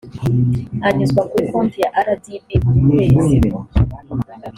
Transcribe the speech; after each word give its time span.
anyuzwa 0.87 1.21
kuri 1.29 1.45
konti 1.51 1.77
ya 1.83 1.89
rdb 2.07 2.47
buri 2.85 3.07
kwezi 3.15 3.49